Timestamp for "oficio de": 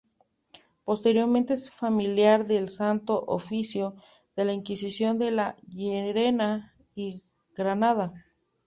3.27-4.45